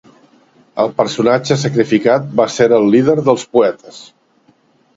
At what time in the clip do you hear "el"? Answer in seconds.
0.83-0.89, 2.81-2.89